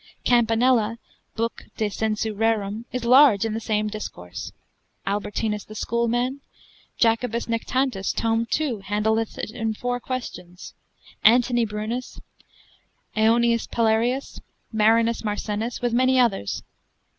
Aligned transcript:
Campanella, 0.25 0.97
lib. 1.37 1.51
de 1.77 1.87
sensu 1.87 2.33
rerum, 2.33 2.85
is 2.91 3.05
large 3.05 3.45
in 3.45 3.53
the 3.53 3.59
same 3.59 3.87
discourse, 3.87 4.51
Albertinus 5.05 5.63
the 5.63 5.75
Schoolman, 5.75 6.41
Jacob. 6.97 7.33
Nactantus, 7.47 8.11
tom. 8.11 8.47
2. 8.47 8.77
op. 8.79 8.83
handleth 8.85 9.37
it 9.37 9.51
in 9.51 9.75
four 9.75 9.99
questions, 9.99 10.73
Antony 11.23 11.67
Brunus, 11.67 12.19
Aonius 13.15 13.67
Palearius, 13.67 14.39
Marinus 14.73 15.23
Marcennus, 15.23 15.81
with 15.83 15.93
many 15.93 16.19
others. 16.19 16.63